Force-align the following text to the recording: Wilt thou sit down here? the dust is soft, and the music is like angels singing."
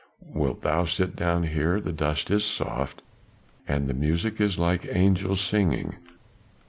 Wilt 0.33 0.63
thou 0.63 0.85
sit 0.85 1.15
down 1.15 1.43
here? 1.43 1.79
the 1.79 1.91
dust 1.91 2.31
is 2.31 2.43
soft, 2.43 3.03
and 3.67 3.87
the 3.87 3.93
music 3.93 4.41
is 4.41 4.57
like 4.57 4.87
angels 4.89 5.41
singing." 5.41 5.97